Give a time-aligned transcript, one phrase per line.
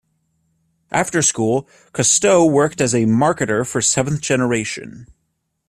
[0.89, 5.05] After school, Cousteau worked as a marketer for Seventh Generation.